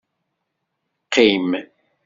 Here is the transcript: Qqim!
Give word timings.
Qqim! 1.05 1.49